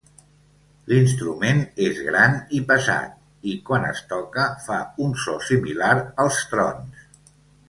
[0.93, 3.11] L'instrument és gran i pesat
[3.51, 5.93] i, quan es toca, fa un so similar
[6.27, 7.07] als trons.